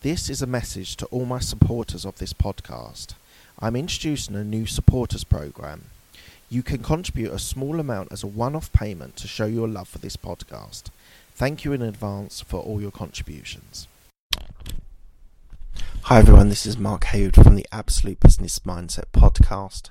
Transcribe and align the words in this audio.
This 0.00 0.30
is 0.30 0.40
a 0.40 0.46
message 0.46 0.94
to 0.98 1.06
all 1.06 1.24
my 1.24 1.40
supporters 1.40 2.04
of 2.04 2.18
this 2.18 2.32
podcast. 2.32 3.14
I'm 3.58 3.74
introducing 3.74 4.36
a 4.36 4.44
new 4.44 4.64
supporters 4.64 5.24
program. 5.24 5.86
You 6.48 6.62
can 6.62 6.84
contribute 6.84 7.32
a 7.32 7.38
small 7.40 7.80
amount 7.80 8.12
as 8.12 8.22
a 8.22 8.28
one 8.28 8.54
off 8.54 8.72
payment 8.72 9.16
to 9.16 9.26
show 9.26 9.46
your 9.46 9.66
love 9.66 9.88
for 9.88 9.98
this 9.98 10.16
podcast. 10.16 10.84
Thank 11.34 11.64
you 11.64 11.72
in 11.72 11.82
advance 11.82 12.40
for 12.40 12.60
all 12.60 12.80
your 12.80 12.92
contributions. 12.92 13.88
Hi 16.02 16.20
everyone, 16.20 16.48
this 16.48 16.64
is 16.64 16.78
Mark 16.78 17.02
Haywood 17.06 17.34
from 17.34 17.56
the 17.56 17.66
Absolute 17.72 18.20
Business 18.20 18.60
Mindset 18.60 19.06
podcast. 19.12 19.90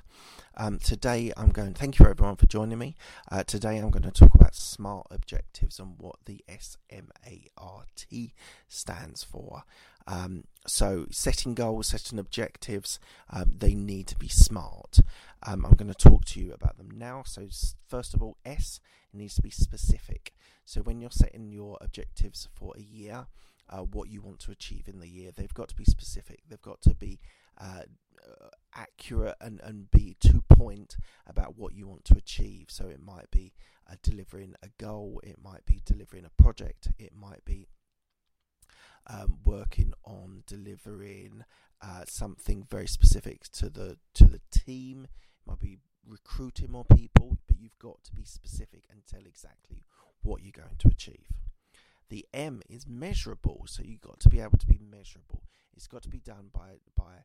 Um, 0.60 0.80
today 0.80 1.32
I'm 1.36 1.50
going. 1.50 1.72
Thank 1.72 2.00
you 2.00 2.06
everyone 2.06 2.34
for 2.34 2.46
joining 2.46 2.78
me. 2.78 2.96
Uh, 3.30 3.44
today 3.44 3.76
I'm 3.78 3.90
going 3.90 4.02
to 4.02 4.10
talk 4.10 4.34
about 4.34 4.56
SMART 4.56 5.06
objectives 5.08 5.78
and 5.78 5.94
what 5.98 6.16
the 6.24 6.44
S 6.48 6.76
M 6.90 7.10
A 7.24 7.46
R 7.56 7.84
T 7.94 8.34
stands 8.66 9.22
for. 9.22 9.62
Um, 10.08 10.44
so 10.66 11.06
setting 11.12 11.54
goals, 11.54 11.86
setting 11.86 12.18
objectives, 12.18 12.98
um, 13.30 13.52
they 13.56 13.74
need 13.74 14.08
to 14.08 14.16
be 14.16 14.26
smart. 14.26 14.98
Um, 15.46 15.64
I'm 15.64 15.76
going 15.76 15.92
to 15.92 15.94
talk 15.94 16.24
to 16.24 16.40
you 16.40 16.52
about 16.52 16.76
them 16.76 16.90
now. 16.92 17.22
So 17.24 17.46
first 17.86 18.12
of 18.12 18.20
all, 18.20 18.36
S 18.44 18.80
needs 19.12 19.36
to 19.36 19.42
be 19.42 19.50
specific. 19.50 20.34
So 20.64 20.80
when 20.80 21.00
you're 21.00 21.10
setting 21.12 21.52
your 21.52 21.78
objectives 21.80 22.48
for 22.52 22.74
a 22.76 22.82
year, 22.82 23.28
uh, 23.70 23.78
what 23.82 24.08
you 24.08 24.20
want 24.22 24.40
to 24.40 24.50
achieve 24.50 24.88
in 24.88 25.00
the 25.00 25.08
year, 25.08 25.30
they've 25.34 25.54
got 25.54 25.68
to 25.68 25.76
be 25.76 25.84
specific. 25.84 26.40
They've 26.48 26.60
got 26.60 26.80
to 26.82 26.94
be 26.94 27.20
uh, 27.60 27.82
accurate 28.74 29.36
and, 29.40 29.60
and 29.62 29.90
be 29.90 30.16
to 30.20 30.42
point 30.48 30.96
about 31.26 31.56
what 31.56 31.74
you 31.74 31.86
want 31.86 32.04
to 32.06 32.16
achieve. 32.16 32.66
So 32.68 32.86
it 32.88 33.00
might 33.00 33.30
be 33.30 33.52
uh, 33.90 33.96
delivering 34.02 34.54
a 34.62 34.68
goal, 34.78 35.20
it 35.24 35.36
might 35.42 35.66
be 35.66 35.80
delivering 35.84 36.24
a 36.24 36.42
project, 36.42 36.88
it 36.98 37.12
might 37.14 37.44
be 37.44 37.68
um, 39.06 39.38
working 39.44 39.92
on 40.04 40.42
delivering 40.46 41.44
uh, 41.80 42.04
something 42.06 42.66
very 42.68 42.86
specific 42.86 43.48
to 43.52 43.70
the 43.70 43.98
to 44.14 44.24
the 44.24 44.40
team. 44.50 45.04
It 45.04 45.50
might 45.50 45.60
be 45.60 45.78
recruiting 46.06 46.72
more 46.72 46.84
people, 46.84 47.38
but 47.46 47.58
you've 47.58 47.78
got 47.78 48.02
to 48.04 48.14
be 48.14 48.24
specific 48.24 48.84
and 48.90 49.00
tell 49.06 49.26
exactly 49.26 49.84
what 50.22 50.42
you're 50.42 50.52
going 50.52 50.76
to 50.78 50.88
achieve. 50.88 51.28
The 52.10 52.26
M 52.32 52.62
is 52.68 52.86
measurable, 52.86 53.64
so 53.66 53.82
you've 53.84 54.00
got 54.00 54.20
to 54.20 54.28
be 54.28 54.40
able 54.40 54.58
to 54.58 54.66
be 54.66 54.78
measurable. 54.78 55.42
It's 55.76 55.86
got 55.86 56.02
to 56.02 56.08
be 56.08 56.20
done 56.20 56.50
by 56.52 56.78
by 56.96 57.24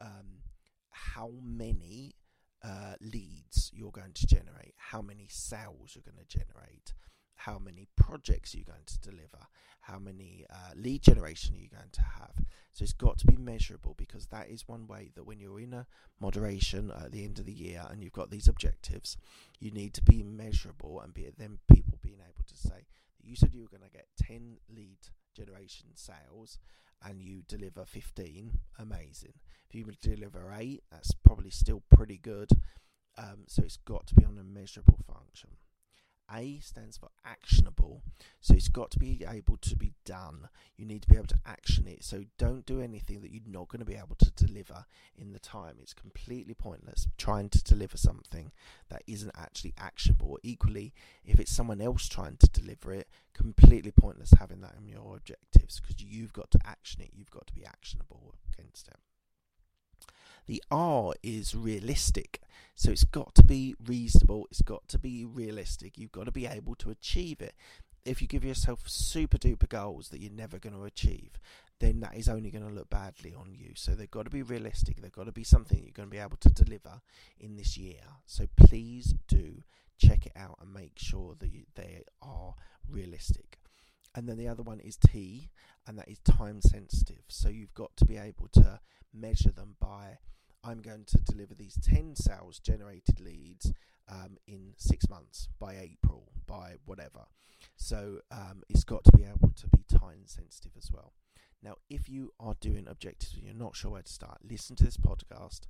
um, 0.00 0.42
how 0.90 1.32
many 1.42 2.14
uh, 2.62 2.94
leads 3.00 3.70
you're 3.72 3.90
going 3.90 4.12
to 4.14 4.26
generate, 4.26 4.74
how 4.76 5.00
many 5.00 5.26
sales 5.30 5.94
you're 5.94 6.04
going 6.04 6.24
to 6.26 6.38
generate, 6.38 6.92
how 7.36 7.58
many 7.58 7.86
projects 7.96 8.54
you're 8.54 8.64
going 8.64 8.84
to 8.84 9.00
deliver, 9.00 9.46
how 9.80 9.98
many 9.98 10.44
uh, 10.50 10.72
lead 10.76 11.02
generation 11.02 11.54
you're 11.56 11.78
going 11.78 11.90
to 11.92 12.02
have. 12.02 12.44
So 12.72 12.82
it's 12.82 12.92
got 12.92 13.18
to 13.18 13.26
be 13.26 13.36
measurable 13.36 13.94
because 13.96 14.26
that 14.26 14.48
is 14.48 14.68
one 14.68 14.86
way 14.86 15.10
that 15.14 15.24
when 15.24 15.40
you're 15.40 15.60
in 15.60 15.72
a 15.72 15.86
moderation 16.20 16.90
at 16.90 17.12
the 17.12 17.24
end 17.24 17.38
of 17.38 17.46
the 17.46 17.52
year 17.52 17.84
and 17.90 18.02
you've 18.02 18.12
got 18.12 18.30
these 18.30 18.48
objectives, 18.48 19.16
you 19.58 19.70
need 19.70 19.94
to 19.94 20.02
be 20.02 20.22
measurable 20.22 21.00
and 21.00 21.14
be 21.14 21.28
then 21.36 21.58
people 21.72 21.98
being 22.02 22.20
able 22.20 22.44
to 22.46 22.56
say 22.56 22.86
you 23.22 23.36
said 23.36 23.54
you 23.54 23.62
were 23.62 23.68
going 23.68 23.88
to 23.88 23.96
get 23.96 24.06
10 24.22 24.58
lead 24.74 24.98
generation 25.36 25.88
sales 25.94 26.58
and 27.04 27.22
you 27.22 27.42
deliver 27.46 27.84
15, 27.84 28.58
amazing. 28.78 29.34
If 29.68 29.74
you 29.74 29.86
deliver 30.02 30.52
8, 30.56 30.82
that's 30.90 31.12
probably 31.24 31.50
still 31.50 31.82
pretty 31.90 32.18
good. 32.18 32.50
Um, 33.16 33.44
so 33.46 33.62
it's 33.62 33.76
got 33.76 34.06
to 34.08 34.14
be 34.14 34.24
on 34.24 34.38
a 34.38 34.44
measurable 34.44 34.98
function. 35.06 35.50
A 36.32 36.60
stands 36.60 36.96
for 36.96 37.08
actionable, 37.24 38.02
so 38.40 38.54
it's 38.54 38.68
got 38.68 38.90
to 38.92 38.98
be 38.98 39.22
able 39.28 39.58
to 39.58 39.76
be 39.76 39.92
done. 40.06 40.48
You 40.76 40.86
need 40.86 41.02
to 41.02 41.08
be 41.08 41.16
able 41.16 41.26
to 41.26 41.38
action 41.44 41.86
it. 41.86 42.02
So 42.02 42.24
don't 42.38 42.64
do 42.64 42.80
anything 42.80 43.20
that 43.20 43.32
you're 43.32 43.42
not 43.46 43.68
going 43.68 43.80
to 43.80 43.84
be 43.84 43.96
able 43.96 44.16
to 44.18 44.30
deliver 44.30 44.86
in 45.16 45.32
the 45.32 45.38
time. 45.38 45.76
It's 45.80 45.92
completely 45.92 46.54
pointless 46.54 47.06
trying 47.18 47.50
to 47.50 47.62
deliver 47.62 47.98
something 47.98 48.52
that 48.88 49.02
isn't 49.06 49.32
actually 49.36 49.74
actionable. 49.78 50.38
Equally, 50.42 50.94
if 51.24 51.38
it's 51.38 51.54
someone 51.54 51.82
else 51.82 52.08
trying 52.08 52.38
to 52.38 52.48
deliver 52.48 52.94
it, 52.94 53.08
completely 53.34 53.90
pointless 53.90 54.32
having 54.38 54.62
that 54.62 54.74
in 54.78 54.88
your 54.88 55.16
objectives 55.16 55.80
because 55.80 56.02
you've 56.02 56.32
got 56.32 56.50
to 56.52 56.60
action 56.64 57.02
it. 57.02 57.10
You've 57.14 57.30
got 57.30 57.46
to 57.46 57.54
be 57.54 57.66
actionable 57.66 58.34
against 58.52 58.88
it. 58.88 58.96
The 60.46 60.62
R 60.70 61.12
is 61.22 61.54
realistic. 61.54 62.40
So 62.74 62.90
it's 62.90 63.04
got 63.04 63.34
to 63.34 63.44
be 63.44 63.74
reasonable, 63.86 64.46
it's 64.50 64.62
got 64.62 64.88
to 64.88 64.98
be 64.98 65.24
realistic, 65.24 65.98
you've 65.98 66.12
got 66.12 66.24
to 66.24 66.32
be 66.32 66.46
able 66.46 66.74
to 66.76 66.90
achieve 66.90 67.42
it. 67.42 67.54
If 68.04 68.22
you 68.22 68.28
give 68.28 68.44
yourself 68.44 68.88
super 68.88 69.38
duper 69.38 69.68
goals 69.68 70.08
that 70.08 70.20
you're 70.20 70.32
never 70.32 70.58
going 70.58 70.74
to 70.74 70.84
achieve, 70.84 71.38
then 71.80 72.00
that 72.00 72.16
is 72.16 72.28
only 72.28 72.50
going 72.50 72.66
to 72.66 72.74
look 72.74 72.90
badly 72.90 73.34
on 73.34 73.54
you. 73.54 73.72
So 73.74 73.92
they've 73.92 74.10
got 74.10 74.24
to 74.24 74.30
be 74.30 74.42
realistic, 74.42 75.00
they've 75.00 75.12
got 75.12 75.26
to 75.26 75.32
be 75.32 75.44
something 75.44 75.78
you're 75.82 75.92
going 75.92 76.08
to 76.08 76.14
be 76.14 76.22
able 76.22 76.36
to 76.38 76.50
deliver 76.50 77.00
in 77.38 77.56
this 77.56 77.76
year. 77.76 78.00
So 78.26 78.46
please 78.56 79.14
do 79.28 79.62
check 79.98 80.26
it 80.26 80.32
out 80.36 80.58
and 80.60 80.72
make 80.72 80.92
sure 80.96 81.34
that 81.38 81.52
you, 81.52 81.64
they 81.74 82.02
are 82.22 82.54
realistic. 82.88 83.58
And 84.14 84.28
then 84.28 84.38
the 84.38 84.48
other 84.48 84.62
one 84.62 84.80
is 84.80 84.96
T, 84.96 85.50
and 85.86 85.98
that 85.98 86.08
is 86.08 86.18
time 86.18 86.60
sensitive. 86.60 87.22
So 87.28 87.48
you've 87.48 87.74
got 87.74 87.96
to 87.98 88.04
be 88.04 88.16
able 88.16 88.48
to 88.54 88.80
measure 89.14 89.52
them 89.52 89.76
by 89.80 90.18
I'm 90.62 90.80
going 90.80 91.04
to 91.06 91.18
deliver 91.18 91.54
these 91.54 91.78
10 91.82 92.16
sales 92.16 92.58
generated 92.58 93.20
leads 93.20 93.72
um, 94.08 94.36
in 94.46 94.74
six 94.76 95.08
months, 95.08 95.48
by 95.58 95.76
April, 95.76 96.28
by 96.46 96.74
whatever. 96.84 97.26
So 97.76 98.20
um, 98.30 98.62
it's 98.68 98.84
got 98.84 99.04
to 99.04 99.16
be 99.16 99.24
able 99.24 99.52
to 99.56 99.68
be 99.68 99.84
time 99.88 100.26
sensitive 100.26 100.72
as 100.76 100.90
well. 100.92 101.12
Now, 101.62 101.76
if 101.88 102.08
you 102.08 102.32
are 102.40 102.54
doing 102.60 102.86
objectives 102.88 103.34
and 103.34 103.44
you're 103.44 103.54
not 103.54 103.76
sure 103.76 103.92
where 103.92 104.02
to 104.02 104.12
start, 104.12 104.38
listen 104.48 104.76
to 104.76 104.84
this 104.84 104.96
podcast, 104.96 105.62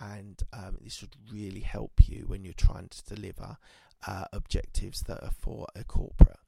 and 0.00 0.42
um, 0.52 0.78
this 0.80 0.94
should 0.94 1.16
really 1.30 1.60
help 1.60 2.08
you 2.08 2.24
when 2.26 2.44
you're 2.44 2.54
trying 2.54 2.88
to 2.88 3.14
deliver 3.14 3.58
uh, 4.06 4.24
objectives 4.32 5.02
that 5.02 5.22
are 5.22 5.32
for 5.38 5.66
a 5.74 5.84
corporate. 5.84 6.38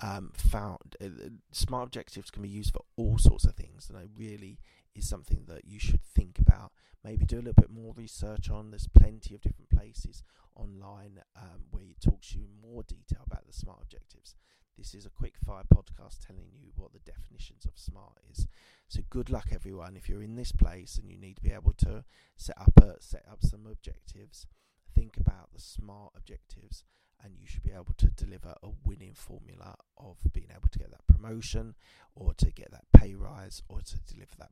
Um, 0.00 0.32
found 0.34 0.96
uh, 1.00 1.08
smart 1.52 1.84
objectives 1.84 2.30
can 2.30 2.42
be 2.42 2.48
used 2.48 2.72
for 2.72 2.82
all 2.96 3.18
sorts 3.18 3.44
of 3.44 3.54
things, 3.54 3.88
and 3.88 3.98
it 3.98 4.10
really 4.18 4.58
is 4.94 5.08
something 5.08 5.44
that 5.48 5.64
you 5.64 5.78
should 5.78 6.02
think 6.02 6.38
about. 6.38 6.72
Maybe 7.04 7.24
do 7.24 7.36
a 7.36 7.38
little 7.38 7.54
bit 7.54 7.70
more 7.70 7.92
research 7.96 8.48
on. 8.50 8.70
There's 8.70 8.88
plenty 8.88 9.34
of 9.34 9.40
different 9.40 9.70
places 9.70 10.22
online 10.54 11.20
um, 11.36 11.64
where 11.70 11.84
it 11.84 12.00
talks 12.00 12.34
you 12.34 12.42
in 12.42 12.70
more 12.70 12.82
detail 12.82 13.22
about 13.26 13.46
the 13.46 13.52
SMART 13.52 13.80
objectives. 13.82 14.36
This 14.78 14.94
is 14.94 15.04
a 15.04 15.10
quick 15.10 15.34
fire 15.44 15.64
podcast 15.72 16.26
telling 16.26 16.46
you 16.52 16.70
what 16.76 16.92
the 16.92 16.98
definitions 17.00 17.66
of 17.66 17.72
SMART 17.76 18.18
is. 18.30 18.46
So 18.88 19.00
good 19.10 19.30
luck, 19.30 19.48
everyone. 19.52 19.96
If 19.96 20.08
you're 20.08 20.22
in 20.22 20.36
this 20.36 20.52
place 20.52 20.96
and 20.96 21.10
you 21.10 21.18
need 21.18 21.36
to 21.36 21.42
be 21.42 21.52
able 21.52 21.74
to 21.78 22.04
set 22.36 22.56
up 22.58 22.72
a, 22.80 22.96
set 23.00 23.24
up 23.30 23.42
some 23.42 23.66
objectives, 23.66 24.46
think 24.94 25.16
about 25.16 25.52
the 25.52 25.60
SMART 25.60 26.12
objectives 26.16 26.84
and 27.22 27.34
you 27.38 27.46
should 27.46 27.62
be 27.62 27.72
able 27.72 27.94
to 27.96 28.06
deliver 28.06 28.54
a 28.62 28.68
winning 28.84 29.14
formula 29.14 29.76
of 29.96 30.16
being 30.32 30.48
able 30.50 30.68
to 30.68 30.78
get 30.78 30.90
that 30.90 31.06
promotion 31.06 31.74
or 32.14 32.34
to 32.34 32.50
get 32.50 32.70
that 32.72 32.84
pay 32.92 33.14
rise 33.14 33.62
or 33.68 33.80
to 33.80 33.98
deliver 34.00 34.34
that 34.38 34.51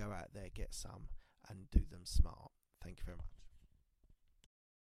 go 0.00 0.12
out 0.12 0.32
there, 0.34 0.48
get 0.54 0.74
some, 0.74 1.08
and 1.48 1.70
do 1.70 1.80
them 1.90 2.04
smart. 2.04 2.50
Thank 2.82 2.98
you 2.98 3.04
very 3.04 3.16
much. 3.18 3.26